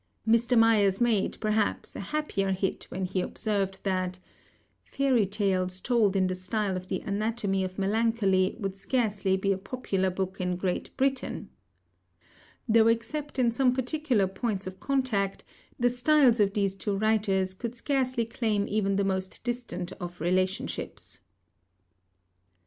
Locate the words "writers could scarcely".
16.97-18.25